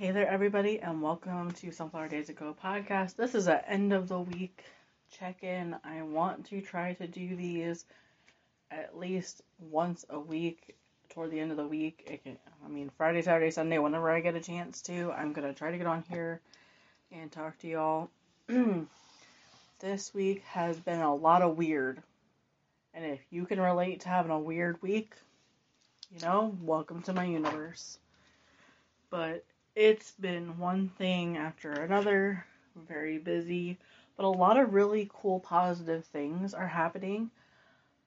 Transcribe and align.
Hey 0.00 0.12
there, 0.12 0.26
everybody, 0.26 0.80
and 0.80 1.02
welcome 1.02 1.50
to 1.50 1.70
Sunflower 1.70 2.08
Daze 2.08 2.32
Co 2.34 2.54
podcast. 2.54 3.16
This 3.16 3.34
is 3.34 3.48
an 3.48 3.60
end 3.66 3.92
of 3.92 4.08
the 4.08 4.18
week 4.18 4.64
check 5.12 5.44
in. 5.44 5.76
I 5.84 6.00
want 6.00 6.46
to 6.46 6.62
try 6.62 6.94
to 6.94 7.06
do 7.06 7.36
these 7.36 7.84
at 8.70 8.96
least 8.96 9.42
once 9.58 10.06
a 10.08 10.18
week 10.18 10.74
toward 11.10 11.30
the 11.30 11.38
end 11.38 11.50
of 11.50 11.58
the 11.58 11.66
week. 11.66 12.22
Can, 12.24 12.38
I 12.64 12.68
mean, 12.68 12.90
Friday, 12.96 13.20
Saturday, 13.20 13.50
Sunday, 13.50 13.76
whenever 13.76 14.10
I 14.10 14.20
get 14.20 14.34
a 14.34 14.40
chance 14.40 14.80
to, 14.84 15.12
I'm 15.12 15.34
going 15.34 15.46
to 15.46 15.52
try 15.52 15.70
to 15.70 15.76
get 15.76 15.86
on 15.86 16.02
here 16.08 16.40
and 17.12 17.30
talk 17.30 17.58
to 17.58 17.68
y'all. 17.68 18.08
this 19.80 20.14
week 20.14 20.42
has 20.44 20.80
been 20.80 21.00
a 21.00 21.14
lot 21.14 21.42
of 21.42 21.58
weird. 21.58 22.02
And 22.94 23.04
if 23.04 23.20
you 23.28 23.44
can 23.44 23.60
relate 23.60 24.00
to 24.00 24.08
having 24.08 24.32
a 24.32 24.38
weird 24.38 24.80
week, 24.80 25.12
you 26.10 26.22
know, 26.22 26.56
welcome 26.62 27.02
to 27.02 27.12
my 27.12 27.24
universe. 27.26 27.98
But 29.10 29.44
it's 29.74 30.12
been 30.12 30.58
one 30.58 30.88
thing 30.98 31.36
after 31.36 31.72
another, 31.72 32.44
very 32.76 33.18
busy, 33.18 33.78
but 34.16 34.24
a 34.24 34.28
lot 34.28 34.58
of 34.58 34.74
really 34.74 35.08
cool 35.12 35.40
positive 35.40 36.04
things 36.06 36.54
are 36.54 36.66
happening. 36.66 37.30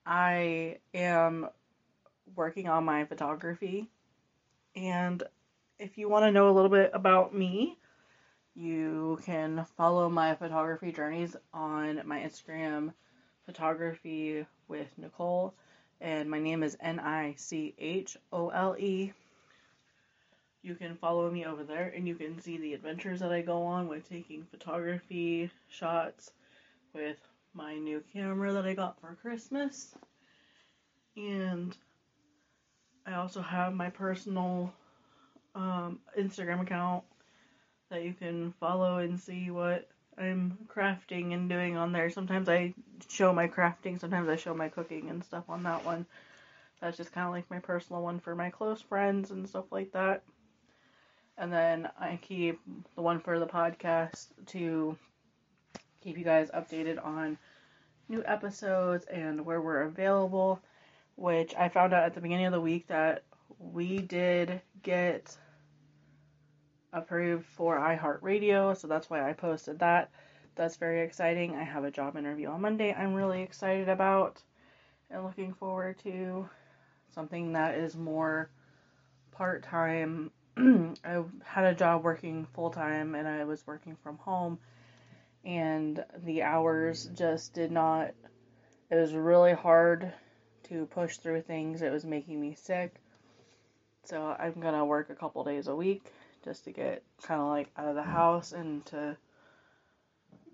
I 0.05 0.77
am 0.93 1.47
working 2.35 2.67
on 2.67 2.83
my 2.83 3.05
photography, 3.05 3.87
and 4.75 5.23
if 5.79 5.97
you 5.97 6.09
want 6.09 6.25
to 6.25 6.31
know 6.31 6.49
a 6.49 6.53
little 6.53 6.69
bit 6.69 6.91
about 6.93 7.33
me, 7.33 7.77
you 8.55 9.19
can 9.25 9.65
follow 9.77 10.09
my 10.09 10.35
photography 10.35 10.91
journeys 10.91 11.35
on 11.53 12.01
my 12.05 12.19
Instagram, 12.19 12.93
photography 13.45 14.45
with 14.67 14.87
Nichole, 14.99 15.53
and 16.01 16.29
my 16.29 16.39
name 16.39 16.61
is 16.61 16.77
N 16.81 16.99
I 16.99 17.35
C 17.37 17.73
H 17.77 18.17
O 18.31 18.49
L 18.49 18.75
E 18.77 19.13
you 20.63 20.75
can 20.75 20.95
follow 20.95 21.29
me 21.29 21.45
over 21.45 21.63
there 21.63 21.91
and 21.93 22.07
you 22.07 22.15
can 22.15 22.39
see 22.41 22.57
the 22.57 22.73
adventures 22.73 23.19
that 23.19 23.33
I 23.33 23.41
go 23.41 23.63
on 23.63 23.89
with 23.89 24.07
taking 24.09 24.45
photography 24.49 25.51
shots 25.67 26.31
with 26.93 27.17
my 27.53 27.75
new 27.75 28.01
camera 28.13 28.53
that 28.53 28.65
I 28.65 28.73
got 28.73 28.99
for 28.99 29.15
Christmas. 29.21 29.93
And 31.17 31.75
I 33.05 33.15
also 33.15 33.41
have 33.41 33.73
my 33.73 33.89
personal 33.89 34.73
um, 35.53 35.99
Instagram 36.17 36.61
account 36.61 37.03
that 37.91 38.03
you 38.03 38.13
can 38.13 38.53
follow 38.59 38.99
and 38.99 39.19
see 39.19 39.51
what 39.51 39.89
I'm 40.17 40.57
crafting 40.73 41.33
and 41.33 41.49
doing 41.49 41.75
on 41.75 41.91
there. 41.91 42.09
Sometimes 42.09 42.47
I 42.47 42.73
show 43.09 43.33
my 43.33 43.49
crafting, 43.49 43.99
sometimes 43.99 44.29
I 44.29 44.37
show 44.37 44.53
my 44.53 44.69
cooking 44.69 45.09
and 45.09 45.23
stuff 45.23 45.43
on 45.49 45.63
that 45.63 45.83
one. 45.83 46.05
That's 46.79 46.97
just 46.97 47.11
kind 47.11 47.27
of 47.27 47.33
like 47.33 47.49
my 47.51 47.59
personal 47.59 48.01
one 48.01 48.19
for 48.19 48.33
my 48.33 48.49
close 48.49 48.81
friends 48.81 49.31
and 49.31 49.47
stuff 49.47 49.65
like 49.71 49.91
that 49.91 50.23
and 51.37 51.51
then 51.51 51.89
I 51.99 52.19
keep 52.21 52.59
the 52.95 53.01
one 53.01 53.19
for 53.19 53.39
the 53.39 53.47
podcast 53.47 54.27
to 54.47 54.97
keep 56.01 56.17
you 56.17 56.23
guys 56.23 56.51
updated 56.51 57.03
on 57.03 57.37
new 58.09 58.23
episodes 58.25 59.05
and 59.05 59.45
where 59.45 59.61
we're 59.61 59.81
available. 59.81 60.59
Which 61.15 61.53
I 61.55 61.69
found 61.69 61.93
out 61.93 62.03
at 62.03 62.15
the 62.15 62.21
beginning 62.21 62.47
of 62.47 62.53
the 62.53 62.61
week 62.61 62.87
that 62.87 63.23
we 63.59 63.99
did 63.99 64.61
get 64.81 65.37
approved 66.91 67.45
for 67.45 67.77
iHeartRadio, 67.77 68.75
so 68.75 68.87
that's 68.87 69.09
why 69.09 69.27
I 69.27 69.33
posted 69.33 69.79
that. 69.79 70.09
That's 70.55 70.75
very 70.77 71.01
exciting. 71.01 71.55
I 71.55 71.63
have 71.63 71.83
a 71.83 71.91
job 71.91 72.17
interview 72.17 72.47
on 72.49 72.61
Monday 72.61 72.93
I'm 72.93 73.13
really 73.13 73.41
excited 73.41 73.89
about 73.89 74.41
and 75.09 75.23
looking 75.23 75.53
forward 75.53 75.97
to 75.99 76.47
something 77.13 77.53
that 77.53 77.75
is 77.75 77.95
more 77.95 78.49
part 79.31 79.63
time 79.63 80.31
I 81.03 81.23
had 81.43 81.65
a 81.65 81.75
job 81.75 82.03
working 82.03 82.47
full 82.53 82.69
time 82.69 83.15
and 83.15 83.27
I 83.27 83.43
was 83.45 83.65
working 83.65 83.95
from 84.03 84.17
home 84.17 84.59
and 85.43 86.03
the 86.23 86.43
hours 86.43 87.09
just 87.13 87.53
did 87.53 87.71
not 87.71 88.13
it 88.89 88.95
was 88.95 89.13
really 89.13 89.53
hard 89.53 90.13
to 90.63 90.85
push 90.85 91.17
through 91.17 91.41
things. 91.41 91.81
It 91.81 91.91
was 91.91 92.05
making 92.05 92.39
me 92.39 92.55
sick. 92.55 92.95
So 94.03 94.35
I'm 94.37 94.53
to 94.53 94.85
work 94.85 95.09
a 95.09 95.15
couple 95.15 95.43
days 95.43 95.67
a 95.67 95.75
week 95.75 96.11
just 96.43 96.65
to 96.65 96.71
get 96.71 97.03
kind 97.21 97.41
of 97.41 97.47
like 97.47 97.71
out 97.77 97.87
of 97.87 97.95
the 97.95 98.03
house 98.03 98.51
and 98.51 98.85
to 98.87 99.17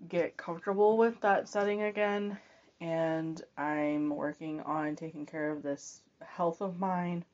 get 0.08 0.38
comfortable 0.38 0.98
with 0.98 1.20
that 1.22 1.50
setting 1.50 1.82
again. 1.82 2.38
And 2.80 3.42
I'm 3.58 4.10
working 4.10 4.62
on 4.62 4.96
taking 4.96 5.26
care 5.26 5.52
of 5.52 5.64
this 5.64 6.02
health 6.22 6.62
of 6.62 6.80
mine 6.80 7.26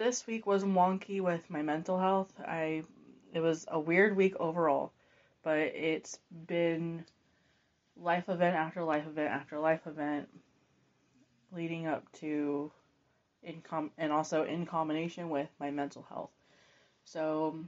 this 0.00 0.26
week 0.26 0.46
was 0.46 0.64
wonky 0.64 1.20
with 1.20 1.50
my 1.50 1.60
mental 1.60 1.98
health. 1.98 2.32
I 2.40 2.84
it 3.34 3.40
was 3.40 3.66
a 3.68 3.78
weird 3.78 4.16
week 4.16 4.34
overall, 4.40 4.92
but 5.42 5.58
it's 5.58 6.18
been 6.46 7.04
life 7.98 8.30
event 8.30 8.56
after 8.56 8.82
life 8.82 9.06
event 9.06 9.30
after 9.30 9.58
life 9.58 9.86
event 9.86 10.26
leading 11.52 11.86
up 11.86 12.10
to 12.12 12.72
in 13.42 13.60
com- 13.60 13.90
and 13.98 14.10
also 14.10 14.44
in 14.44 14.64
combination 14.64 15.28
with 15.28 15.50
my 15.60 15.70
mental 15.70 16.06
health. 16.08 16.30
So 17.04 17.62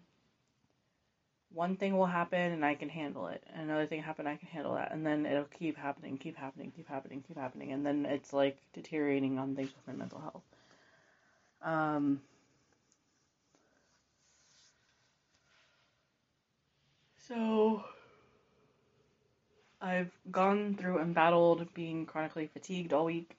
one 1.53 1.77
thing 1.77 1.99
will 1.99 2.07
happen 2.07 2.53
and 2.53 2.65
I 2.65 2.77
can 2.77 2.89
handle 2.89 3.27
it. 3.27 3.45
Another 3.55 3.85
thing 3.85 4.03
happen 4.03 4.27
I 4.27 4.37
can 4.37 4.49
handle 4.49 4.77
that. 4.77 4.91
And 4.93 5.05
then 5.05 5.27
it'll 5.27 5.45
keep 5.45 5.77
happening, 5.77 6.17
keep 6.17 6.39
happening, 6.39 6.73
keep 6.75 6.89
happening, 6.89 7.23
keep 7.29 7.37
happening. 7.37 7.73
And 7.73 7.85
then 7.85 8.07
it's 8.07 8.33
like 8.33 8.57
deteriorating 8.73 9.39
on 9.39 9.55
things 9.55 9.73
with 9.77 9.87
my 9.87 9.93
mental 9.93 10.21
health. 10.21 10.52
Um, 11.65 12.21
so 17.29 17.85
I've 19.81 20.11
gone 20.31 20.77
through 20.77 20.99
and 20.99 21.15
battled 21.15 21.73
being 21.75 22.07
chronically 22.07 22.49
fatigued 22.53 22.93
all 22.93 23.05
week, 23.05 23.37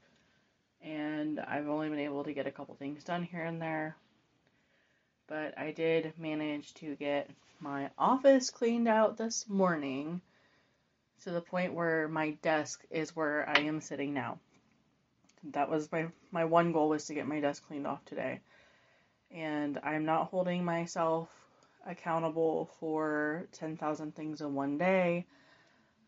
and 0.81 1.39
I've 1.39 1.67
only 1.67 1.89
been 1.89 2.00
able 2.00 2.23
to 2.23 2.34
get 2.34 2.47
a 2.47 2.51
couple 2.51 2.75
things 2.75 3.03
done 3.03 3.23
here 3.23 3.44
and 3.44 3.61
there. 3.61 3.95
But 5.28 5.57
I 5.57 5.72
did 5.72 6.13
manage 6.17 6.73
to 6.75 6.95
get 6.95 7.29
my 7.59 7.90
office 7.97 8.50
cleaned 8.50 8.88
out 8.88 9.17
this 9.17 9.47
morning 9.50 10.22
to 11.23 11.31
the 11.31 11.41
point 11.41 11.73
where 11.73 12.07
my 12.07 12.31
desk 12.41 12.84
is 12.90 13.16
where 13.16 13.47
I 13.50 13.59
am 13.59 13.79
sitting 13.79 14.13
now 14.13 14.40
that 15.52 15.70
was 15.70 15.92
my 15.92 16.08
my 16.31 16.46
one 16.46 16.72
goal 16.72 16.90
was 16.90 17.06
to 17.06 17.14
get 17.14 17.28
my 17.28 17.40
desk 17.40 17.66
cleaned 17.68 17.88
off 17.88 18.04
today. 18.06 18.42
And 19.31 19.80
I'm 19.84 20.06
not 20.06 20.28
holding 20.28 20.64
myself 20.64 21.30
accountable 21.86 22.70
for 22.80 23.48
10,000 23.53 24.16
things 24.16 24.42
in 24.42 24.53
one 24.53 24.78
day. 24.78 25.26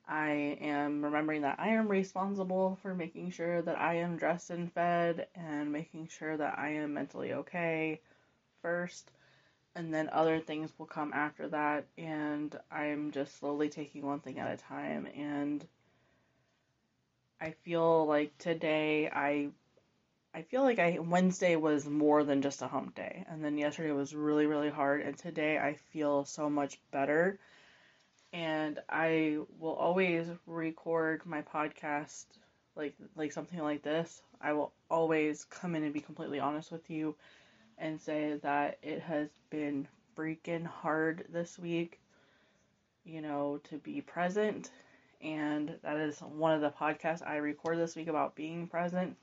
I 0.07 0.57
am 0.62 1.03
remembering 1.03 1.41
that 1.41 1.59
I 1.59 1.69
am 1.69 1.88
responsible 1.88 2.78
for 2.81 2.94
making 2.94 3.31
sure 3.31 3.62
that 3.63 3.79
I 3.79 3.95
am 3.95 4.18
dressed 4.18 4.51
and 4.51 4.72
fed 4.72 5.28
and 5.34 5.72
making 5.72 6.09
sure 6.09 6.38
that 6.38 6.59
I 6.59 6.69
am 6.74 6.94
mentally 6.94 7.34
okay 7.34 8.01
first. 8.62 9.12
And 9.75 9.94
then 9.94 10.09
other 10.13 10.40
things 10.40 10.72
will 10.78 10.85
come 10.85 11.12
after 11.12 11.50
that. 11.50 11.88
And 11.97 12.57
I'm 12.72 13.12
just 13.12 13.40
slowly 13.40 13.69
taking 13.69 14.06
one 14.06 14.19
thing 14.19 14.40
at 14.40 14.53
a 14.53 14.57
time. 14.57 15.07
And 15.07 15.66
I 17.40 17.51
feel 17.51 18.06
like 18.06 18.38
today 18.38 19.09
I 19.09 19.50
I 20.34 20.41
feel 20.44 20.63
like 20.63 20.79
I 20.79 21.00
Wednesday 21.00 21.56
was 21.56 21.85
more 21.85 22.23
than 22.23 22.41
just 22.41 22.62
a 22.62 22.68
hump 22.68 22.96
day, 22.96 23.25
and 23.29 23.44
then 23.44 23.57
yesterday 23.57 23.91
was 23.91 24.16
really 24.16 24.46
really 24.46 24.69
hard, 24.69 25.01
and 25.01 25.18
today 25.18 25.57
I 25.57 25.74
feel 25.74 26.25
so 26.25 26.50
much 26.50 26.79
better. 26.91 27.40
And 28.34 28.79
I 28.90 29.40
will 29.59 29.75
always 29.75 30.28
record 30.45 31.25
my 31.25 31.41
podcast 31.41 32.25
like 32.75 32.95
like 33.16 33.31
something 33.31 33.59
like 33.59 33.81
this. 33.81 34.22
I 34.41 34.53
will 34.53 34.74
always 34.90 35.45
come 35.45 35.75
in 35.75 35.84
and 35.84 35.94
be 35.94 36.01
completely 36.01 36.40
honest 36.40 36.72
with 36.72 36.90
you 36.90 37.16
and 37.78 38.00
say 38.00 38.40
that 38.44 38.78
it 38.81 39.01
has 39.01 39.29
been 39.50 39.88
freaking 40.18 40.65
hard 40.65 41.25
this 41.30 41.59
week, 41.59 42.00
you 43.04 43.21
know, 43.21 43.59
to 43.65 43.77
be 43.77 44.01
present 44.01 44.69
and 45.21 45.77
that 45.83 45.97
is 45.97 46.19
one 46.19 46.53
of 46.53 46.62
the 46.62 46.69
podcasts 46.69 47.25
I 47.25 47.38
record 47.38 47.77
this 47.77 47.95
week 47.95 48.07
about 48.07 48.35
being 48.35 48.67
present. 48.67 49.15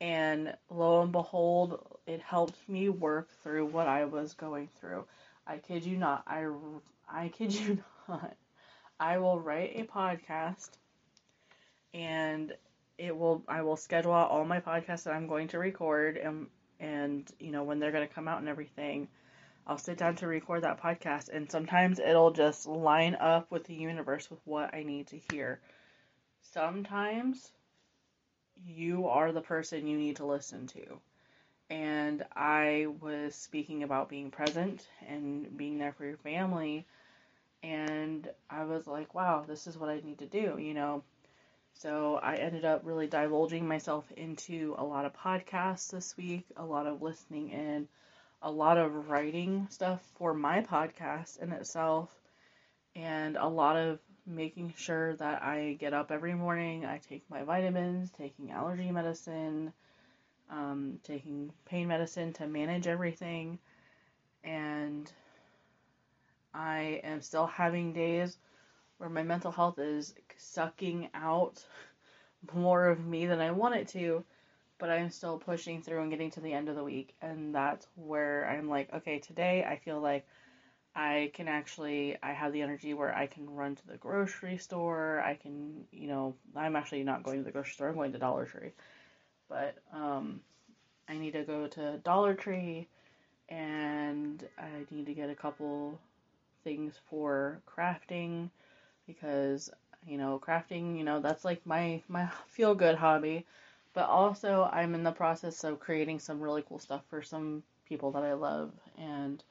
And 0.00 0.54
lo 0.70 1.02
and 1.02 1.12
behold, 1.12 1.98
it 2.06 2.20
helped 2.20 2.56
me 2.68 2.88
work 2.88 3.28
through 3.42 3.66
what 3.66 3.88
I 3.88 4.04
was 4.04 4.34
going 4.34 4.68
through. 4.80 5.04
I 5.46 5.58
kid 5.58 5.84
you 5.84 5.96
not. 5.96 6.22
I, 6.26 6.46
I 7.10 7.28
kid 7.28 7.52
you 7.52 7.78
not. 8.08 8.36
I 9.00 9.18
will 9.18 9.40
write 9.40 9.72
a 9.76 9.84
podcast 9.84 10.70
and 11.94 12.52
it 12.98 13.16
will 13.16 13.42
I 13.48 13.62
will 13.62 13.76
schedule 13.76 14.12
out 14.12 14.30
all 14.30 14.44
my 14.44 14.60
podcasts 14.60 15.04
that 15.04 15.14
I'm 15.14 15.28
going 15.28 15.48
to 15.48 15.58
record 15.58 16.16
and 16.16 16.46
and 16.80 17.30
you 17.38 17.50
know 17.50 17.62
when 17.62 17.78
they're 17.78 17.92
going 17.92 18.06
to 18.06 18.12
come 18.12 18.28
out 18.28 18.40
and 18.40 18.48
everything 18.48 19.08
I'll 19.68 19.78
sit 19.78 19.98
down 19.98 20.16
to 20.16 20.26
record 20.26 20.62
that 20.62 20.82
podcast, 20.82 21.28
and 21.28 21.50
sometimes 21.50 22.00
it'll 22.00 22.32
just 22.32 22.66
line 22.66 23.14
up 23.16 23.50
with 23.52 23.64
the 23.64 23.74
universe 23.74 24.30
with 24.30 24.40
what 24.46 24.74
I 24.74 24.82
need 24.82 25.08
to 25.08 25.18
hear. 25.18 25.60
Sometimes 26.42 27.52
you 28.66 29.08
are 29.08 29.32
the 29.32 29.40
person 29.40 29.86
you 29.86 29.98
need 29.98 30.16
to 30.16 30.26
listen 30.26 30.66
to. 30.68 31.00
and 31.70 32.24
I 32.34 32.86
was 33.00 33.34
speaking 33.34 33.82
about 33.82 34.08
being 34.08 34.30
present 34.30 34.86
and 35.06 35.56
being 35.56 35.78
there 35.78 35.92
for 35.92 36.04
your 36.06 36.16
family. 36.18 36.86
And 37.62 38.28
I 38.50 38.64
was 38.64 38.86
like, 38.86 39.14
wow, 39.14 39.44
this 39.46 39.66
is 39.66 39.78
what 39.78 39.90
I 39.90 40.00
need 40.00 40.18
to 40.20 40.26
do, 40.26 40.58
you 40.58 40.74
know. 40.74 41.02
So 41.74 42.16
I 42.22 42.36
ended 42.36 42.64
up 42.64 42.82
really 42.84 43.06
divulging 43.06 43.68
myself 43.68 44.10
into 44.16 44.74
a 44.78 44.84
lot 44.84 45.04
of 45.06 45.14
podcasts 45.14 45.90
this 45.90 46.16
week, 46.16 46.46
a 46.56 46.64
lot 46.64 46.86
of 46.86 47.02
listening 47.02 47.50
in, 47.50 47.88
a 48.42 48.50
lot 48.50 48.78
of 48.78 49.08
writing 49.08 49.66
stuff 49.70 50.02
for 50.16 50.34
my 50.34 50.62
podcast 50.62 51.40
in 51.40 51.52
itself, 51.52 52.14
and 52.94 53.36
a 53.36 53.46
lot 53.46 53.76
of 53.76 53.98
making 54.26 54.74
sure 54.76 55.16
that 55.16 55.42
I 55.42 55.76
get 55.80 55.94
up 55.94 56.10
every 56.10 56.34
morning, 56.34 56.84
I 56.84 56.98
take 56.98 57.28
my 57.30 57.42
vitamins, 57.42 58.10
taking 58.10 58.50
allergy 58.50 58.90
medicine, 58.90 59.72
um, 60.50 61.00
taking 61.02 61.52
pain 61.64 61.88
medicine 61.88 62.32
to 62.34 62.46
manage 62.46 62.86
everything, 62.86 63.58
and 64.44 65.10
I 66.54 67.00
am 67.04 67.20
still 67.22 67.46
having 67.46 67.92
days 67.92 68.38
where 68.98 69.10
my 69.10 69.22
mental 69.22 69.52
health 69.52 69.78
is 69.78 70.14
sucking 70.36 71.08
out 71.14 71.64
more 72.54 72.86
of 72.86 73.04
me 73.04 73.26
than 73.26 73.40
I 73.40 73.50
want 73.50 73.76
it 73.76 73.88
to, 73.88 74.24
but 74.78 74.90
I'm 74.90 75.10
still 75.10 75.38
pushing 75.38 75.82
through 75.82 76.02
and 76.02 76.10
getting 76.10 76.30
to 76.32 76.40
the 76.40 76.52
end 76.52 76.68
of 76.68 76.76
the 76.76 76.84
week, 76.84 77.14
and 77.22 77.54
that's 77.54 77.86
where 77.96 78.48
I'm 78.48 78.68
like, 78.68 78.92
okay, 78.94 79.18
today 79.18 79.64
I 79.68 79.76
feel 79.78 80.00
like 80.00 80.26
I 80.94 81.30
can 81.34 81.48
actually 81.48 82.16
I 82.22 82.32
have 82.32 82.52
the 82.52 82.62
energy 82.62 82.94
where 82.94 83.14
I 83.16 83.26
can 83.26 83.48
run 83.50 83.76
to 83.76 83.86
the 83.86 83.96
grocery 83.96 84.58
store. 84.58 85.20
I 85.20 85.34
can, 85.34 85.84
you 85.92 86.08
know, 86.08 86.34
I'm 86.56 86.76
actually 86.76 87.04
not 87.04 87.22
going 87.22 87.38
to 87.38 87.44
the 87.44 87.52
grocery 87.52 87.72
store. 87.74 87.88
I'm 87.88 87.94
going 87.96 88.12
to 88.12 88.18
Dollar 88.18 88.46
Tree. 88.46 88.72
But 89.48 89.76
um 89.92 90.40
I 91.08 91.18
need 91.18 91.32
to 91.32 91.44
go 91.44 91.66
to 91.68 91.98
Dollar 91.98 92.34
Tree 92.34 92.88
and 93.48 94.46
I 94.58 94.70
need 94.90 95.06
to 95.06 95.14
get 95.14 95.30
a 95.30 95.34
couple 95.34 95.98
things 96.64 96.98
for 97.10 97.60
crafting 97.66 98.50
because 99.06 99.70
you 100.06 100.18
know, 100.18 100.40
crafting, 100.44 100.96
you 100.98 101.04
know, 101.04 101.20
that's 101.20 101.44
like 101.44 101.66
my 101.66 102.02
my 102.08 102.28
feel 102.48 102.74
good 102.74 102.96
hobby. 102.96 103.46
But 103.98 104.10
also 104.10 104.70
I'm 104.72 104.94
in 104.94 105.02
the 105.02 105.10
process 105.10 105.64
of 105.64 105.80
creating 105.80 106.20
some 106.20 106.40
really 106.40 106.62
cool 106.62 106.78
stuff 106.78 107.02
for 107.10 107.20
some 107.20 107.64
people 107.84 108.12
that 108.12 108.22
I 108.22 108.34
love 108.34 108.70
and 108.96 109.42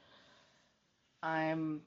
I'm 1.22 1.82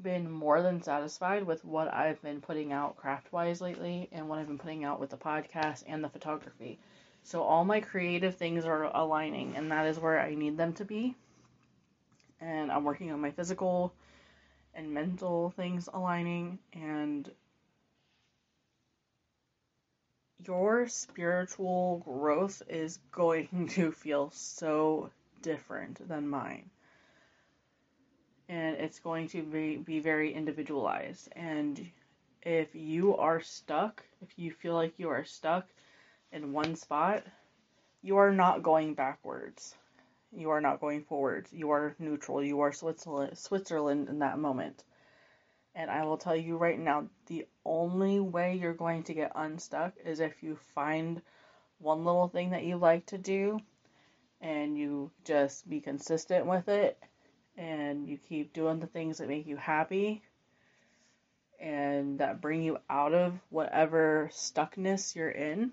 been 0.00 0.30
more 0.30 0.62
than 0.62 0.80
satisfied 0.80 1.44
with 1.44 1.62
what 1.62 1.92
I've 1.92 2.22
been 2.22 2.40
putting 2.40 2.72
out 2.72 2.96
craft 2.96 3.34
wise 3.34 3.60
lately 3.60 4.08
and 4.12 4.30
what 4.30 4.38
I've 4.38 4.46
been 4.46 4.56
putting 4.56 4.84
out 4.84 4.98
with 4.98 5.10
the 5.10 5.18
podcast 5.18 5.84
and 5.86 6.02
the 6.02 6.08
photography. 6.08 6.78
So 7.22 7.42
all 7.42 7.66
my 7.66 7.80
creative 7.80 8.36
things 8.36 8.64
are 8.64 8.84
aligning 8.84 9.56
and 9.56 9.70
that 9.72 9.84
is 9.84 9.98
where 9.98 10.18
I 10.18 10.34
need 10.34 10.56
them 10.56 10.72
to 10.72 10.86
be. 10.86 11.14
And 12.40 12.72
I'm 12.72 12.84
working 12.84 13.12
on 13.12 13.20
my 13.20 13.30
physical 13.30 13.92
and 14.72 14.90
mental 14.90 15.50
things 15.50 15.86
aligning 15.92 16.60
and 16.72 17.30
your 20.44 20.88
spiritual 20.88 22.02
growth 22.04 22.62
is 22.68 22.98
going 23.12 23.68
to 23.72 23.92
feel 23.92 24.30
so 24.30 25.10
different 25.42 26.06
than 26.08 26.28
mine 26.28 26.70
and 28.48 28.76
it's 28.76 29.00
going 29.00 29.28
to 29.28 29.42
be, 29.42 29.76
be 29.76 30.00
very 30.00 30.32
individualized. 30.32 31.28
And 31.34 31.90
if 32.42 32.74
you 32.74 33.16
are 33.16 33.40
stuck, 33.40 34.04
if 34.22 34.28
you 34.36 34.52
feel 34.52 34.74
like 34.74 34.98
you 34.98 35.08
are 35.08 35.24
stuck 35.24 35.66
in 36.32 36.52
one 36.52 36.76
spot, 36.76 37.24
you 38.02 38.18
are 38.18 38.32
not 38.32 38.62
going 38.62 38.94
backwards. 38.94 39.74
You 40.32 40.50
are 40.50 40.60
not 40.60 40.80
going 40.80 41.02
forwards. 41.04 41.52
You 41.52 41.70
are 41.70 41.94
neutral. 41.98 42.42
You 42.42 42.60
are 42.60 42.72
Switzerland, 42.72 43.36
Switzerland 43.38 44.08
in 44.08 44.20
that 44.20 44.38
moment. 44.38 44.84
And 45.76 45.90
I 45.90 46.06
will 46.06 46.16
tell 46.16 46.34
you 46.34 46.56
right 46.56 46.78
now, 46.78 47.04
the 47.26 47.46
only 47.66 48.18
way 48.18 48.56
you're 48.56 48.72
going 48.72 49.02
to 49.04 49.14
get 49.14 49.32
unstuck 49.34 49.92
is 50.02 50.20
if 50.20 50.42
you 50.42 50.56
find 50.74 51.20
one 51.78 52.02
little 52.02 52.28
thing 52.28 52.50
that 52.50 52.64
you 52.64 52.78
like 52.78 53.04
to 53.06 53.18
do 53.18 53.60
and 54.40 54.78
you 54.78 55.10
just 55.24 55.68
be 55.68 55.80
consistent 55.80 56.46
with 56.46 56.68
it 56.68 56.98
and 57.58 58.08
you 58.08 58.16
keep 58.16 58.54
doing 58.54 58.80
the 58.80 58.86
things 58.86 59.18
that 59.18 59.28
make 59.28 59.46
you 59.46 59.56
happy 59.56 60.22
and 61.60 62.20
that 62.20 62.40
bring 62.40 62.62
you 62.62 62.78
out 62.88 63.12
of 63.12 63.38
whatever 63.50 64.30
stuckness 64.32 65.14
you're 65.14 65.28
in. 65.28 65.72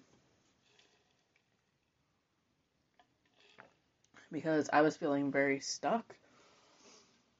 Because 4.34 4.70
I 4.74 4.82
was 4.82 4.98
feeling 4.98 5.32
very 5.32 5.62
stuck. 5.62 6.14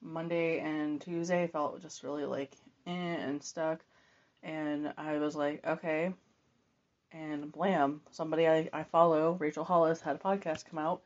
Monday 0.04 0.60
and 0.60 1.02
Tuesday 1.02 1.48
felt 1.48 1.82
just 1.82 2.04
really 2.04 2.26
like 2.26 2.52
eh, 2.86 2.92
and 2.92 3.42
stuck. 3.42 3.80
And 4.44 4.94
I 4.98 5.18
was 5.18 5.36
like, 5.36 5.66
okay. 5.66 6.14
And 7.12 7.52
blam, 7.52 8.02
somebody 8.12 8.48
I, 8.48 8.70
I 8.74 8.84
follow, 8.84 9.34
Rachel 9.40 9.64
Hollis, 9.64 10.02
had 10.02 10.16
a 10.16 10.20
podcast 10.20 10.66
come 10.70 10.80
out. 10.80 11.02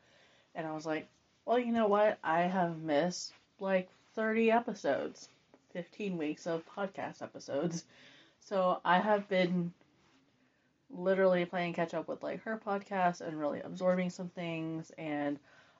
And 0.54 0.66
I 0.66 0.72
was 0.72 0.86
like, 0.86 1.08
well, 1.44 1.58
you 1.58 1.72
know 1.72 1.86
what? 1.86 2.18
I 2.24 2.42
have 2.42 2.78
missed 2.82 3.32
like 3.60 3.88
30 4.14 4.50
episodes, 4.50 5.28
15 5.72 6.16
weeks 6.18 6.46
of 6.46 6.64
podcast 6.66 7.22
episodes. 7.22 7.84
So 8.40 8.80
I 8.84 8.98
have 8.98 9.28
been 9.28 9.72
literally 10.90 11.44
playing 11.44 11.74
catch 11.74 11.94
up 11.94 12.08
with 12.08 12.22
like 12.22 12.42
her 12.42 12.60
podcast 12.64 13.20
and 13.20 13.38
really 13.38 13.60
absorbing 13.60 14.10
some 14.10 14.30
things 14.30 14.90
and 14.96 15.38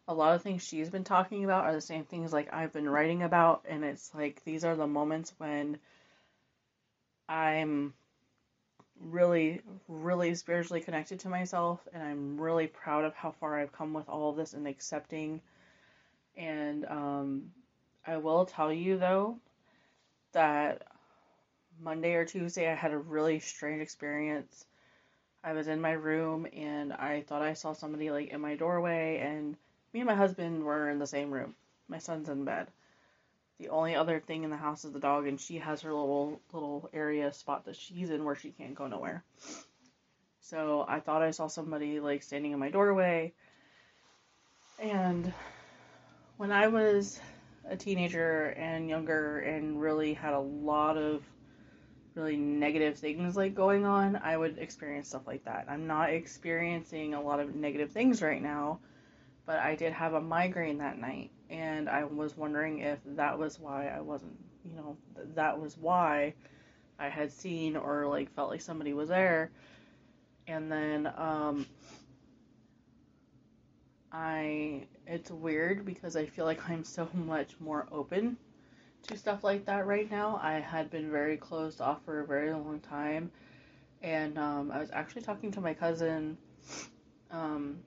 a 0.09 0.15
lot 0.15 0.35
of 0.35 0.43
things 0.43 0.67
she's 0.67 0.89
been 0.89 1.05
talking 1.05 1.45
about 1.45 1.65
are 1.65 1.75
the 1.75 1.81
same 1.83 2.05
things 2.05 2.33
like 2.33 2.53
I've 2.53 2.73
been 2.73 2.89
writing 2.89 3.23
about 3.23 3.65
and 3.69 3.85
it's 3.85 4.15
like 4.15 4.43
these 4.45 4.65
are 4.65 4.75
the 4.75 4.87
moments 4.87 5.35
when 5.37 5.79
I'm 7.29 7.93
really 8.99 9.61
really 9.87 10.35
spiritually 10.35 10.81
connected 10.81 11.21
to 11.21 11.29
myself 11.29 11.87
and 11.93 12.03
I'm 12.03 12.41
really 12.41 12.67
proud 12.67 13.05
of 13.05 13.15
how 13.15 13.33
far 13.33 13.61
I've 13.61 13.71
come 13.71 13.93
with 13.93 14.09
all 14.09 14.31
of 14.31 14.37
this 14.37 14.55
and 14.55 14.67
accepting 14.67 15.43
and 16.39 16.87
um, 16.87 17.43
I 18.07 18.17
will 18.17 18.47
tell 18.47 18.73
you 18.73 18.97
though 18.97 19.37
that 20.33 20.83
Monday 21.81 22.15
or 22.15 22.25
Tuesday 22.25 22.71
I 22.71 22.75
had 22.75 22.93
a 22.93 22.99
really 22.99 23.41
strange 23.41 23.83
experience. 23.83 24.65
I 25.45 25.53
was 25.53 25.69
in 25.69 25.81
my 25.81 25.93
room 25.93 26.47
and 26.53 26.93
I 26.93 27.25
thought 27.29 27.43
I 27.43 27.53
saw 27.53 27.73
somebody 27.73 28.11
like 28.11 28.29
in 28.29 28.41
my 28.41 28.57
doorway 28.57 29.19
and 29.19 29.57
me 29.93 30.01
and 30.01 30.07
my 30.07 30.15
husband 30.15 30.65
were 30.65 30.91
in 30.91 30.99
the 30.99 31.07
same 31.07 31.31
room. 31.31 31.55
My 31.89 31.99
son's 31.99 32.29
in 32.29 32.45
bed. 32.45 32.69
The 33.59 33.71
only 33.71 33.97
other 33.97 34.21
thing 34.21 34.45
in 34.45 34.51
the 34.51 34.57
house 34.57 34.85
is 34.85 34.93
the 34.93 35.01
dog 35.01 35.27
and 35.27 35.41
she 35.41 35.59
has 35.59 35.83
her 35.83 35.93
little 35.93 36.41
little 36.53 36.89
area 36.93 37.33
spot 37.33 37.65
that 37.65 37.77
she's 37.77 38.11
in 38.11 38.25
where 38.25 38.37
she 38.37 38.51
can't 38.51 38.75
go 38.75 38.87
nowhere. 38.87 39.25
So 40.41 40.85
I 40.87 41.01
thought 41.01 41.23
I 41.23 41.33
saw 41.33 41.49
somebody 41.49 42.01
like 42.01 42.23
standing 42.23 42.53
in 42.53 42.59
my 42.59 42.71
doorway 42.71 43.33
and 44.79 45.33
when 46.37 46.53
I 46.53 46.69
was 46.69 47.21
a 47.69 47.77
teenager 47.77 48.51
and 48.51 48.89
younger 48.89 49.41
and 49.41 49.81
really 49.81 50.15
had 50.15 50.35
a 50.35 50.41
lot 50.41 50.97
of 50.97 51.23
really 52.15 52.37
negative 52.37 52.97
things 52.97 53.37
like 53.37 53.55
going 53.55 53.85
on, 53.85 54.17
I 54.17 54.37
would 54.37 54.59
experience 54.59 55.09
stuff 55.09 55.27
like 55.27 55.45
that. 55.45 55.67
I'm 55.69 55.87
not 55.87 56.11
experiencing 56.11 57.15
a 57.15 57.21
lot 57.21 57.41
of 57.41 57.55
negative 57.55 57.91
things 57.91 58.23
right 58.23 58.43
now, 58.43 58.79
but 59.49 59.61
I 59.61 59.77
did 59.77 59.95
have 59.95 60.13
a 60.13 60.21
migraine 60.21 60.77
that 60.77 60.99
night 60.99 61.31
and 61.49 61.89
I 61.89 62.05
was 62.05 62.37
wondering 62.37 62.81
if 62.81 62.99
that 63.17 63.39
was 63.39 63.59
why 63.59 63.89
I 63.89 63.99
wasn't, 63.99 64.37
you 64.63 64.77
know, 64.77 64.95
that 65.35 65.59
was 65.59 65.79
why 65.79 66.35
I 66.99 67.09
had 67.09 67.33
seen 67.33 67.75
or 67.75 68.07
like 68.07 68.31
felt 68.35 68.51
like 68.51 68.61
somebody 68.61 68.93
was 68.93 69.09
there. 69.09 69.51
And 70.47 70.71
then 70.71 71.11
um 71.17 71.67
I 74.13 74.87
it's 75.07 75.31
weird 75.31 75.87
because 75.87 76.15
I 76.15 76.27
feel 76.27 76.45
like 76.45 76.69
I'm 76.69 76.85
so 76.85 77.09
much 77.15 77.55
more 77.59 77.87
open 77.91 78.37
to 79.07 79.17
stuff 79.17 79.45
like 79.45 79.65
that 79.65 79.87
right 79.87 80.11
now. 80.11 80.39
I 80.43 80.61
had 80.61 80.91
been 80.91 81.11
very 81.11 81.39
closed 81.39 81.81
off 81.81 82.05
for 82.05 82.21
a 82.21 82.27
very 82.27 82.53
long 82.53 82.81
time, 82.81 83.31
and 84.03 84.37
um, 84.39 84.71
I 84.71 84.79
was 84.79 84.91
actually 84.93 85.23
talking 85.23 85.53
to 85.53 85.61
my 85.61 85.73
cousin, 85.73 86.37
um, 87.31 87.79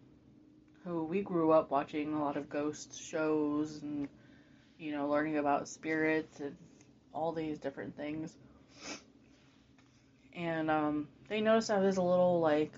who 0.84 1.04
we 1.04 1.22
grew 1.22 1.52
up 1.52 1.70
watching 1.70 2.14
a 2.14 2.24
lot 2.24 2.38
of 2.38 2.50
ghost 2.50 3.00
shows 3.00 3.82
and 3.82 4.08
you 4.78 4.92
know 4.92 5.08
learning 5.08 5.38
about 5.38 5.68
spirits 5.68 6.40
and 6.40 6.56
all 7.14 7.32
these 7.32 7.60
different 7.60 7.96
things. 7.96 8.36
And 10.34 10.72
um, 10.72 11.08
they 11.28 11.42
noticed 11.42 11.72
I 11.72 11.80
was 11.80 11.98
a 11.98 12.02
little 12.02 12.40
like 12.40 12.72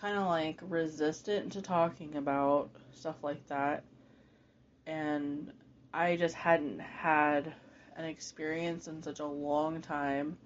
kind 0.00 0.18
of 0.18 0.26
like 0.26 0.58
resistant 0.62 1.52
to 1.52 1.62
talking 1.62 2.16
about 2.16 2.70
stuff 2.92 3.22
like 3.22 3.46
that. 3.48 3.84
And 4.86 5.52
I 5.94 6.16
just 6.16 6.34
hadn't 6.34 6.80
had 6.80 7.54
an 7.96 8.04
experience 8.06 8.88
in 8.88 9.02
such 9.02 9.20
a 9.20 9.26
long 9.26 9.80
time. 9.80 10.38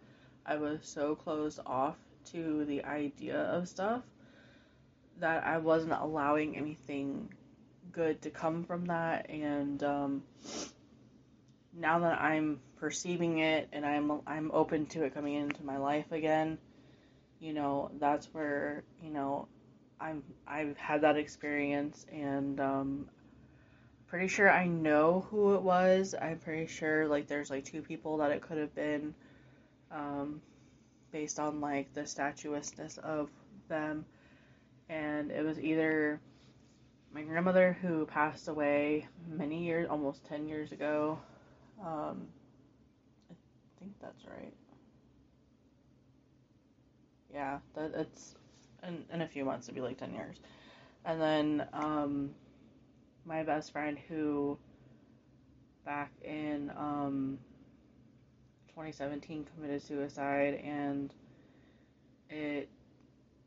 I 0.44 0.56
was 0.56 0.80
so 0.82 1.14
closed 1.14 1.60
off 1.64 1.96
to 2.32 2.64
the 2.66 2.84
idea 2.84 3.38
of 3.38 3.68
stuff. 3.68 4.02
That 5.20 5.44
I 5.46 5.58
wasn't 5.58 5.92
allowing 5.92 6.56
anything 6.56 7.28
good 7.92 8.20
to 8.22 8.30
come 8.30 8.64
from 8.64 8.86
that 8.86 9.30
and 9.30 9.82
um, 9.82 10.22
now 11.76 11.98
that 12.00 12.20
I'm 12.20 12.60
perceiving 12.76 13.38
it 13.38 13.68
and 13.72 13.84
I'm 13.84 14.20
I'm 14.26 14.50
open 14.52 14.86
to 14.86 15.04
it 15.04 15.14
coming 15.14 15.34
into 15.34 15.64
my 15.64 15.76
life 15.76 16.12
again, 16.12 16.58
you 17.40 17.52
know, 17.52 17.90
that's 17.98 18.26
where, 18.32 18.82
you 19.02 19.10
know, 19.10 19.48
I'm 20.00 20.22
I've 20.46 20.76
had 20.76 21.02
that 21.02 21.16
experience 21.16 22.06
and 22.12 22.60
um 22.60 23.08
pretty 24.08 24.28
sure 24.28 24.50
I 24.50 24.66
know 24.66 25.26
who 25.30 25.54
it 25.54 25.62
was. 25.62 26.14
I'm 26.20 26.38
pretty 26.38 26.66
sure 26.66 27.06
like 27.08 27.26
there's 27.26 27.50
like 27.50 27.64
two 27.64 27.82
people 27.82 28.18
that 28.18 28.30
it 28.30 28.42
could 28.42 28.58
have 28.58 28.74
been 28.74 29.14
um 29.90 30.40
based 31.12 31.38
on 31.38 31.60
like 31.60 31.92
the 31.94 32.06
statuousness 32.06 32.98
of 32.98 33.30
them 33.68 34.04
and 34.88 35.30
it 35.30 35.44
was 35.44 35.58
either 35.58 36.20
my 37.12 37.22
grandmother 37.22 37.76
who 37.80 38.06
passed 38.06 38.48
away 38.48 39.06
many 39.28 39.64
years 39.64 39.88
almost 39.88 40.24
10 40.26 40.46
years 40.48 40.72
ago. 40.72 41.18
Um 41.84 42.26
I 43.30 43.34
think 43.80 43.92
that's 44.00 44.24
right. 44.26 44.54
Yeah 47.32 47.58
that 47.74 47.92
it's 47.94 48.34
in, 48.86 49.04
in 49.12 49.22
a 49.22 49.28
few 49.28 49.44
months 49.44 49.66
it'd 49.66 49.74
be 49.74 49.80
like 49.80 49.98
10 49.98 50.12
years. 50.14 50.36
And 51.04 51.20
then 51.20 51.68
um 51.72 52.30
my 53.24 53.42
best 53.42 53.72
friend 53.72 53.98
who 54.08 54.58
back 55.84 56.10
in 56.22 56.70
um 56.76 57.38
2017 58.68 59.46
committed 59.54 59.82
suicide 59.82 60.60
and 60.62 61.14
it 62.28 62.68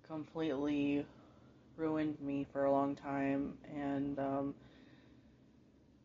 completely 0.07 1.05
ruined 1.79 2.19
me 2.21 2.45
for 2.51 2.65
a 2.65 2.71
long 2.71 2.95
time 2.95 3.57
and 3.73 4.19
um 4.19 4.53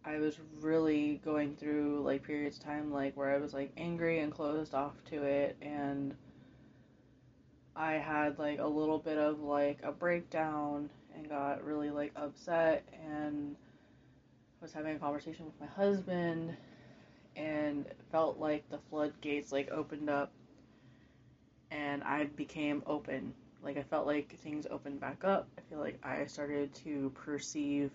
I 0.04 0.19
was 0.19 0.38
really 0.61 1.21
going 1.25 1.57
through 1.57 2.02
like 2.04 2.23
periods 2.23 2.59
of 2.59 2.64
time 2.64 2.93
like 2.93 3.16
where 3.16 3.35
I 3.35 3.38
was 3.38 3.54
like 3.54 3.73
angry 3.76 4.21
and 4.21 4.33
closed 4.33 4.75
off 4.75 4.95
to 5.11 5.23
it 5.25 5.57
and 5.62 6.14
I 7.75 7.95
had 7.95 8.38
like 8.38 8.61
a 8.61 8.66
little 8.66 8.99
bit 8.99 9.19
of 9.19 9.40
like 9.40 9.81
a 9.83 9.90
breakdown 9.90 10.90
and 11.14 11.28
got 11.28 11.64
really 11.64 11.90
like 11.90 12.12
upset 12.16 12.87
and 13.09 13.57
was 14.61 14.73
having 14.73 14.97
a 14.97 14.99
conversation 14.99 15.47
with 15.47 15.61
my 15.61 15.66
husband 15.66 16.57
and 17.37 17.87
felt 18.12 18.38
like 18.38 18.69
the 18.71 18.78
floodgates 18.90 19.52
like 19.52 19.71
opened 19.71 20.09
up 20.09 20.31
and 21.71 22.04
I 22.04 22.25
became 22.25 22.83
open. 22.87 23.35
Like 23.64 23.76
I 23.78 23.83
felt 23.83 24.06
like 24.06 24.38
things 24.40 24.66
opened 24.71 25.00
back 25.00 25.25
up. 25.25 25.49
I 25.59 25.62
feel 25.71 25.78
like 25.78 25.99
I 26.04 26.26
started 26.26 26.75
to 26.85 27.11
perceive 27.14 27.90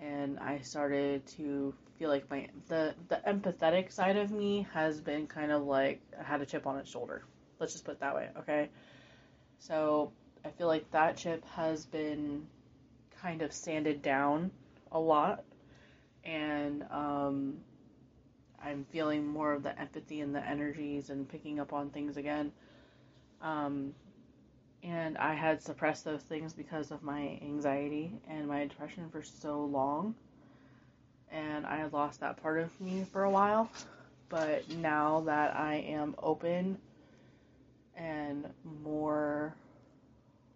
and 0.00 0.38
I 0.38 0.58
started 0.60 1.26
to 1.38 1.72
feel 1.98 2.08
like 2.08 2.28
my 2.30 2.48
the 2.68 2.94
the 3.08 3.20
empathetic 3.26 3.92
side 3.92 4.16
of 4.16 4.30
me 4.30 4.66
has 4.72 5.00
been 5.00 5.26
kind 5.26 5.52
of 5.52 5.62
like 5.62 6.00
I 6.18 6.24
had 6.24 6.40
a 6.40 6.46
chip 6.46 6.66
on 6.66 6.78
its 6.78 6.90
shoulder. 6.90 7.22
Let's 7.60 7.72
just 7.72 7.84
put 7.84 7.92
it 7.92 8.00
that 8.00 8.14
way, 8.14 8.28
okay? 8.38 8.68
So 9.58 10.12
I 10.44 10.50
feel 10.50 10.66
like 10.66 10.90
that 10.90 11.16
chip 11.16 11.44
has 11.50 11.86
been 11.86 12.46
kind 13.22 13.42
of 13.42 13.52
sanded 13.52 14.02
down 14.02 14.50
a 14.90 14.98
lot, 14.98 15.44
and 16.24 16.84
um, 16.90 17.58
I'm 18.62 18.84
feeling 18.90 19.26
more 19.26 19.52
of 19.52 19.62
the 19.62 19.78
empathy 19.78 20.20
and 20.20 20.34
the 20.34 20.44
energies 20.44 21.10
and 21.10 21.28
picking 21.28 21.60
up 21.60 21.72
on 21.72 21.90
things 21.90 22.16
again. 22.16 22.52
Um, 23.40 23.94
and 24.84 25.16
I 25.16 25.32
had 25.32 25.62
suppressed 25.62 26.04
those 26.04 26.22
things 26.22 26.52
because 26.52 26.90
of 26.90 27.02
my 27.02 27.38
anxiety 27.42 28.12
and 28.28 28.46
my 28.46 28.66
depression 28.66 29.08
for 29.10 29.22
so 29.22 29.64
long. 29.64 30.14
And 31.32 31.66
I 31.66 31.76
had 31.76 31.92
lost 31.92 32.20
that 32.20 32.40
part 32.42 32.60
of 32.60 32.80
me 32.80 33.04
for 33.10 33.24
a 33.24 33.30
while. 33.30 33.70
But 34.28 34.68
now 34.68 35.20
that 35.20 35.56
I 35.56 35.76
am 35.76 36.14
open 36.22 36.78
and 37.96 38.46
more 38.84 39.54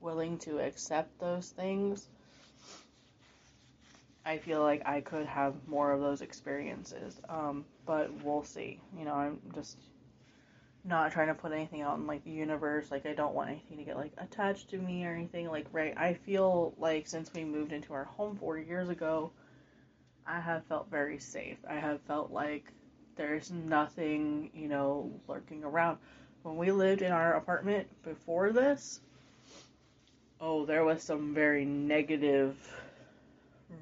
willing 0.00 0.38
to 0.38 0.58
accept 0.58 1.18
those 1.18 1.48
things, 1.48 2.06
I 4.26 4.36
feel 4.36 4.60
like 4.60 4.82
I 4.84 5.00
could 5.00 5.26
have 5.26 5.54
more 5.66 5.90
of 5.92 6.00
those 6.00 6.20
experiences. 6.20 7.18
Um, 7.30 7.64
but 7.86 8.12
we'll 8.22 8.44
see. 8.44 8.78
You 8.96 9.06
know, 9.06 9.14
I'm 9.14 9.40
just 9.54 9.78
not 10.84 11.12
trying 11.12 11.28
to 11.28 11.34
put 11.34 11.52
anything 11.52 11.82
out 11.82 11.98
in 11.98 12.06
like 12.06 12.24
the 12.24 12.30
universe. 12.30 12.90
Like 12.90 13.06
I 13.06 13.14
don't 13.14 13.34
want 13.34 13.50
anything 13.50 13.78
to 13.78 13.84
get 13.84 13.96
like 13.96 14.12
attached 14.18 14.70
to 14.70 14.78
me 14.78 15.04
or 15.04 15.14
anything. 15.14 15.48
Like 15.48 15.66
right, 15.72 15.96
I 15.96 16.14
feel 16.14 16.74
like 16.78 17.06
since 17.06 17.32
we 17.34 17.44
moved 17.44 17.72
into 17.72 17.92
our 17.92 18.04
home 18.04 18.36
four 18.36 18.58
years 18.58 18.88
ago, 18.88 19.30
I 20.26 20.40
have 20.40 20.64
felt 20.66 20.90
very 20.90 21.18
safe. 21.18 21.58
I 21.68 21.74
have 21.74 22.00
felt 22.02 22.30
like 22.30 22.72
there's 23.16 23.50
nothing, 23.50 24.50
you 24.54 24.68
know, 24.68 25.10
lurking 25.26 25.64
around 25.64 25.98
when 26.42 26.56
we 26.56 26.70
lived 26.70 27.02
in 27.02 27.12
our 27.12 27.34
apartment 27.34 27.86
before 28.02 28.52
this, 28.52 29.00
oh, 30.40 30.64
there 30.64 30.84
was 30.84 31.02
some 31.02 31.34
very 31.34 31.64
negative, 31.64 32.56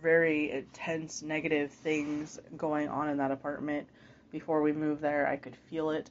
very 0.03 0.51
intense 0.51 1.23
negative 1.23 1.71
things 1.71 2.41
going 2.57 2.89
on 2.89 3.09
in 3.09 3.19
that 3.19 3.31
apartment 3.31 3.87
before 4.33 4.63
we 4.63 4.73
moved 4.73 5.03
there. 5.03 5.27
I 5.27 5.37
could 5.37 5.57
feel 5.71 5.91
it. 5.91 6.11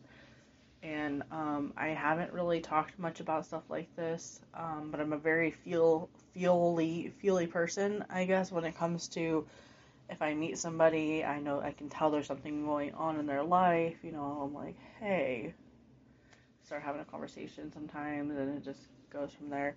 And 0.86 1.24
um, 1.32 1.74
I 1.76 1.88
haven't 1.88 2.32
really 2.32 2.62
talked 2.62 3.00
much 3.00 3.20
about 3.20 3.48
stuff 3.48 3.64
like 3.70 3.94
this, 3.96 4.40
um, 4.54 4.90
but 4.92 5.00
I'm 5.00 5.14
a 5.14 5.18
very 5.18 5.50
feel 5.50 6.10
feely 6.32 7.12
feely 7.20 7.48
person, 7.48 8.06
I 8.08 8.26
guess, 8.26 8.52
when 8.52 8.66
it 8.66 8.78
comes 8.78 9.08
to 9.10 9.48
if 10.12 10.22
I 10.22 10.36
meet 10.36 10.60
somebody, 10.60 11.26
I 11.26 11.40
know 11.40 11.60
I 11.60 11.72
can 11.72 11.90
tell 11.90 12.12
there's 12.12 12.28
something 12.28 12.66
going 12.66 12.94
on 12.94 13.20
in 13.20 13.26
their 13.26 13.44
life. 13.44 13.96
You 14.04 14.12
know, 14.12 14.42
I'm 14.44 14.54
like, 14.54 14.76
hey, 15.00 15.56
start 16.68 16.84
having 16.84 17.02
a 17.02 17.06
conversation 17.06 17.74
sometimes, 17.74 18.38
and 18.38 18.56
it 18.56 18.64
just 18.64 18.82
goes 19.12 19.32
from 19.34 19.50
there. 19.50 19.76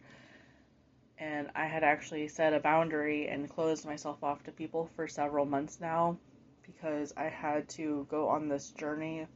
And 1.17 1.49
I 1.55 1.65
had 1.65 1.85
actually 1.85 2.29
set 2.29 2.53
a 2.53 2.61
boundary 2.61 3.29
and 3.29 3.49
closed 3.49 3.87
myself 3.87 4.23
off 4.23 4.43
to 4.43 4.53
people 4.53 4.91
for 4.95 5.09
several 5.09 5.47
months 5.47 5.81
now 5.81 6.19
because 6.67 7.15
I 7.17 7.31
had 7.31 7.67
to 7.71 8.07
go 8.11 8.29
on 8.29 8.51
this 8.51 8.73
journey 8.73 9.27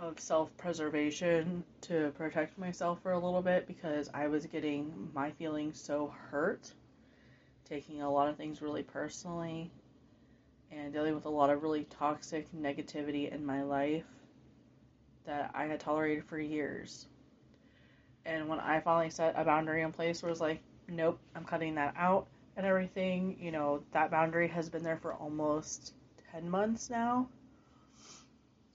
of 0.00 0.18
self 0.18 0.56
preservation 0.56 1.62
to 1.82 2.10
protect 2.16 2.58
myself 2.58 2.98
for 3.02 3.12
a 3.12 3.18
little 3.18 3.42
bit 3.42 3.66
because 3.66 4.08
I 4.14 4.28
was 4.28 4.46
getting 4.46 5.10
my 5.14 5.30
feelings 5.32 5.80
so 5.80 6.12
hurt, 6.30 6.72
taking 7.68 8.00
a 8.00 8.10
lot 8.10 8.28
of 8.28 8.36
things 8.36 8.62
really 8.62 8.82
personally, 8.82 9.70
and 10.72 10.92
dealing 10.92 11.14
with 11.14 11.26
a 11.26 11.30
lot 11.30 11.50
of 11.50 11.62
really 11.62 11.84
toxic 11.84 12.50
negativity 12.52 13.30
in 13.30 13.44
my 13.44 13.62
life 13.62 14.04
that 15.26 15.50
I 15.54 15.66
had 15.66 15.80
tolerated 15.80 16.24
for 16.24 16.38
years. 16.38 17.06
And 18.24 18.48
when 18.48 18.60
I 18.60 18.80
finally 18.80 19.10
set 19.10 19.34
a 19.36 19.44
boundary 19.44 19.82
in 19.82 19.92
place 19.92 20.22
where 20.22 20.30
it 20.30 20.32
was 20.32 20.40
like, 20.40 20.60
nope, 20.88 21.18
I'm 21.36 21.44
cutting 21.44 21.74
that 21.74 21.94
out 21.96 22.26
and 22.56 22.66
everything, 22.66 23.36
you 23.40 23.52
know, 23.52 23.82
that 23.92 24.10
boundary 24.10 24.48
has 24.48 24.68
been 24.68 24.82
there 24.82 24.96
for 24.96 25.14
almost 25.14 25.94
10 26.32 26.48
months 26.48 26.90
now. 26.90 27.28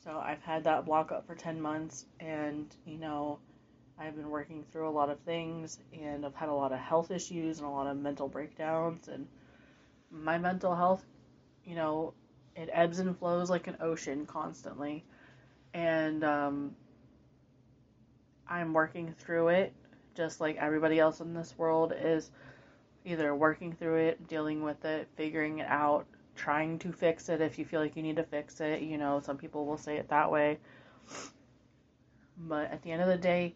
So 0.06 0.20
I've 0.24 0.42
had 0.44 0.66
that 0.66 0.86
block 0.86 1.12
up 1.12 1.26
for 1.26 1.34
10 1.34 1.60
months 1.60 2.06
and, 2.20 2.68
you 2.86 3.00
know, 3.00 3.40
I've 3.98 4.16
been 4.16 4.30
working 4.30 4.64
through 4.72 4.88
a 4.88 4.92
lot 4.92 5.10
of 5.10 5.20
things 5.22 5.80
and 6.00 6.24
I've 6.24 6.36
had 6.36 6.50
a 6.50 6.54
lot 6.54 6.72
of 6.72 6.78
health 6.78 7.10
issues 7.10 7.58
and 7.58 7.68
a 7.68 7.72
lot 7.72 7.88
of 7.88 7.98
mental 7.98 8.28
breakdowns 8.28 9.08
and 9.08 9.28
my 10.12 10.38
mental 10.38 10.76
health, 10.76 11.04
you 11.66 11.74
know, 11.74 12.14
it 12.56 12.70
ebbs 12.72 13.00
and 13.00 13.18
flows 13.18 13.50
like 13.50 13.66
an 13.66 13.78
ocean 13.82 14.28
constantly. 14.28 15.04
And 15.74 16.24
um, 16.24 16.76
I'm 18.48 18.74
working 18.74 19.12
through 19.18 19.48
it 19.48 19.74
just 20.14 20.40
like 20.40 20.56
everybody 20.58 21.00
else 21.00 21.20
in 21.20 21.34
this 21.34 21.58
world 21.58 21.94
is 22.00 22.30
either 23.06 23.34
working 23.34 23.74
through 23.74 23.98
it, 23.98 24.28
dealing 24.28 24.62
with 24.62 24.86
it, 24.86 25.08
figuring 25.16 25.60
it 25.60 25.68
out, 25.68 26.06
trying 26.36 26.80
to 26.80 26.92
fix 26.92 27.30
it 27.30 27.42
if 27.42 27.58
you 27.58 27.66
feel 27.66 27.82
like 27.82 27.96
you 27.96 28.04
need 28.04 28.18
to 28.18 28.24
fix 28.24 28.60
it. 28.62 28.82
You 28.82 28.98
know, 28.98 29.20
some 29.20 29.38
people 29.38 29.66
will 29.66 29.78
say 29.78 29.98
it 29.98 30.10
that 30.10 30.32
way. 30.32 30.60
But 32.38 32.72
at 32.72 32.82
the 32.82 32.92
end 32.92 33.02
of 33.02 33.08
the 33.08 33.18
day, 33.18 33.56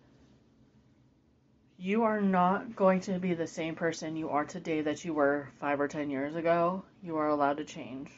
you 1.77 2.03
are 2.03 2.21
not 2.21 2.75
going 2.75 3.01
to 3.01 3.19
be 3.19 3.33
the 3.33 3.47
same 3.47 3.75
person 3.75 4.15
you 4.15 4.29
are 4.29 4.45
today 4.45 4.81
that 4.81 5.05
you 5.05 5.13
were 5.13 5.49
five 5.59 5.79
or 5.79 5.87
ten 5.87 6.09
years 6.09 6.35
ago. 6.35 6.83
You 7.01 7.17
are 7.17 7.27
allowed 7.27 7.57
to 7.57 7.65
change. 7.65 8.09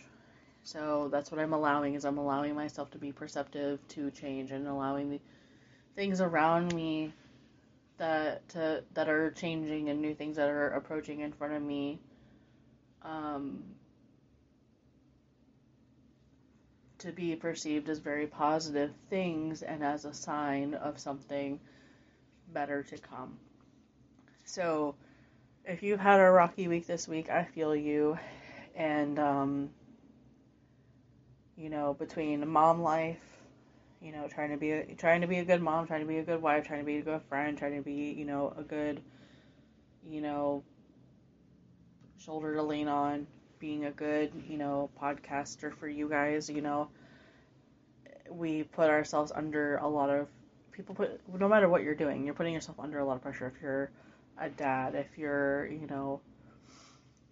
So 0.64 1.10
that's 1.12 1.32
what 1.32 1.40
I'm 1.40 1.54
allowing 1.54 1.96
is 1.96 2.06
I'm 2.06 2.18
allowing 2.18 2.56
myself 2.56 2.92
to 2.92 2.98
be 2.98 3.12
perceptive 3.12 3.80
to 3.90 4.12
change 4.12 4.52
and 4.52 4.68
allowing 4.68 5.10
the 5.10 5.20
things 5.96 6.22
around 6.22 6.74
me 6.74 7.14
that 7.98 8.48
to, 8.50 8.84
that 8.94 9.10
are 9.10 9.32
changing 9.32 9.90
and 9.90 10.02
new 10.02 10.14
things 10.16 10.38
that 10.38 10.50
are 10.50 10.70
approaching 10.70 11.20
in 11.20 11.32
front 11.32 11.54
of 11.54 11.62
me 11.62 12.00
um, 13.04 13.64
to 17.02 17.12
be 17.12 17.36
perceived 17.36 17.90
as 17.90 18.00
very 18.00 18.28
positive 18.28 18.92
things 19.10 19.62
and 19.62 19.84
as 19.84 20.06
a 20.06 20.14
sign 20.14 20.74
of 20.74 21.00
something 21.00 21.60
better 22.54 22.84
to 22.84 22.98
come. 22.98 23.38
So, 24.46 24.96
if 25.66 25.84
you've 25.84 26.00
had 26.00 26.20
a 26.20 26.30
rocky 26.30 26.68
week 26.68 26.88
this 26.88 27.08
week, 27.08 27.30
I 27.30 27.44
feel 27.44 27.76
you. 27.76 28.18
And, 28.76 29.20
um, 29.20 29.70
you 31.58 31.70
know, 31.70 31.94
between 31.94 32.48
mom 32.48 32.82
life, 32.82 33.20
you 34.02 34.12
know, 34.12 34.28
trying 34.28 34.50
to 34.52 34.58
be 34.58 34.72
a, 34.72 34.96
trying 34.96 35.22
to 35.22 35.28
be 35.28 35.38
a 35.38 35.46
good 35.46 35.62
mom, 35.62 35.86
trying 35.88 36.02
to 36.02 36.08
be 36.08 36.18
a 36.18 36.24
good 36.24 36.42
wife, 36.42 36.66
trying 36.66 36.80
to 36.80 36.86
be 36.86 36.98
a 36.98 37.02
good 37.02 37.22
friend, 37.30 37.58
trying 37.58 37.76
to 37.76 37.84
be, 37.84 38.16
you 38.18 38.26
know, 38.26 38.54
a 38.58 38.64
good, 38.64 39.02
you 40.10 40.22
know, 40.22 40.64
shoulder 42.18 42.56
to 42.56 42.64
lean 42.64 42.88
on, 42.88 43.28
being 43.62 43.86
a 43.86 43.92
good, 43.92 44.34
you 44.50 44.58
know, 44.58 44.90
podcaster 45.02 45.74
for 45.74 45.88
you 45.88 46.10
guys, 46.10 46.50
you 46.50 46.62
know, 46.62 46.90
we 48.30 48.64
put 48.64 48.90
ourselves 48.90 49.32
under 49.34 49.78
a 49.78 49.88
lot 49.88 50.10
of 50.10 50.28
people 50.72 50.96
put 50.96 51.22
no 51.40 51.48
matter 51.48 51.70
what 51.70 51.84
you're 51.84 51.96
doing, 51.96 52.26
you're 52.26 52.34
putting 52.34 52.54
yourself 52.54 52.80
under 52.80 53.00
a 53.00 53.06
lot 53.06 53.16
of 53.16 53.22
pressure. 53.22 53.54
If 53.56 53.62
you're 53.62 53.92
a 54.40 54.50
dad, 54.50 54.96
if 54.96 55.18
you're, 55.18 55.68
you 55.68 55.88
know, 55.88 56.20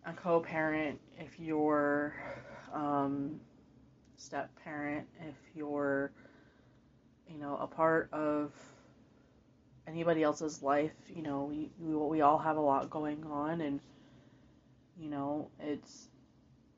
a 0.05 0.13
co-parent, 0.13 0.99
if 1.17 1.39
you're 1.39 2.15
um 2.73 3.39
step 4.17 4.51
parent, 4.63 5.07
if 5.21 5.35
you're 5.55 6.11
you 7.27 7.37
know, 7.39 7.57
a 7.57 7.67
part 7.67 8.09
of 8.11 8.51
anybody 9.87 10.23
else's 10.23 10.61
life, 10.63 10.91
you 11.15 11.21
know, 11.21 11.43
we, 11.43 11.69
we 11.79 11.95
we 11.95 12.21
all 12.21 12.37
have 12.37 12.57
a 12.57 12.61
lot 12.61 12.89
going 12.89 13.23
on 13.25 13.61
and 13.61 13.79
you 14.99 15.09
know, 15.09 15.49
it's 15.59 16.09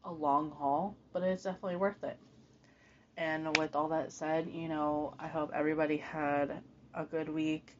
a 0.03 0.11
long 0.11 0.51
haul, 0.51 0.95
but 1.13 1.23
it's 1.23 1.43
definitely 1.43 1.75
worth 1.75 2.03
it. 2.03 2.17
And 3.17 3.55
with 3.57 3.75
all 3.75 3.89
that 3.89 4.11
said, 4.11 4.47
you 4.51 4.67
know, 4.67 5.13
I 5.19 5.27
hope 5.27 5.51
everybody 5.53 5.97
had 5.97 6.61
a 6.93 7.05
good 7.05 7.29
week. 7.29 7.75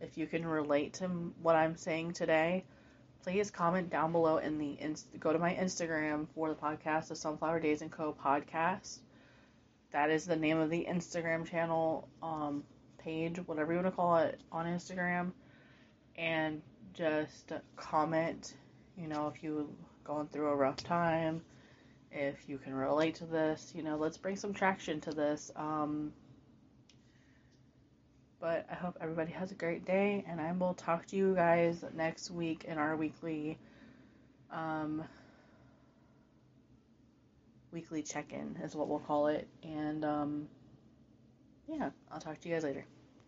If 0.00 0.18
you 0.18 0.26
can 0.26 0.44
relate 0.46 0.94
to 0.94 1.08
what 1.40 1.54
I'm 1.54 1.76
saying 1.76 2.14
today, 2.14 2.64
please 3.22 3.50
comment 3.50 3.90
down 3.90 4.12
below 4.12 4.38
in 4.38 4.58
the 4.58 4.76
inst- 4.80 5.18
go 5.20 5.32
to 5.32 5.38
my 5.38 5.54
Instagram 5.54 6.26
for 6.34 6.48
the 6.48 6.54
podcast, 6.54 7.08
the 7.08 7.16
Sunflower 7.16 7.60
Daze 7.60 7.82
and 7.82 7.92
Co 7.92 8.12
podcast. 8.12 8.98
That 9.92 10.10
is 10.10 10.24
the 10.24 10.36
name 10.36 10.58
of 10.58 10.70
the 10.70 10.86
Instagram 10.88 11.46
channel, 11.46 12.08
um, 12.22 12.64
page, 12.98 13.38
whatever 13.46 13.72
you 13.72 13.78
want 13.78 13.92
to 13.92 13.96
call 13.96 14.16
it, 14.16 14.40
on 14.50 14.66
Instagram. 14.66 15.32
And 16.16 16.62
just 16.94 17.52
comment, 17.76 18.54
you 18.96 19.06
know, 19.06 19.28
if 19.28 19.42
you 19.42 19.72
going 20.04 20.26
through 20.28 20.48
a 20.48 20.56
rough 20.56 20.76
time, 20.78 21.42
if 22.12 22.48
you 22.48 22.58
can 22.58 22.74
relate 22.74 23.16
to 23.16 23.24
this, 23.24 23.72
you 23.74 23.82
know, 23.82 23.96
let's 23.96 24.16
bring 24.16 24.36
some 24.36 24.52
traction 24.52 25.00
to 25.02 25.10
this. 25.10 25.50
Um, 25.56 26.12
but 28.40 28.66
I 28.70 28.74
hope 28.74 28.98
everybody 29.00 29.32
has 29.32 29.52
a 29.52 29.54
great 29.54 29.84
day, 29.84 30.24
and 30.28 30.40
I 30.40 30.52
will 30.52 30.74
talk 30.74 31.06
to 31.06 31.16
you 31.16 31.34
guys 31.34 31.84
next 31.94 32.30
week 32.30 32.64
in 32.64 32.76
our 32.76 32.96
weekly 32.96 33.58
um, 34.50 35.04
weekly 37.72 38.02
check-in 38.02 38.58
is 38.62 38.74
what 38.74 38.88
we'll 38.88 38.98
call 38.98 39.28
it. 39.28 39.48
And 39.62 40.04
um, 40.04 40.48
yeah, 41.66 41.90
I'll 42.10 42.20
talk 42.20 42.40
to 42.40 42.48
you 42.48 42.54
guys 42.54 42.64
later. 42.64 42.84